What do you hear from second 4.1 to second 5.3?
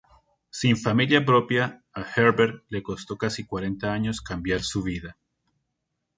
cambiar su vida.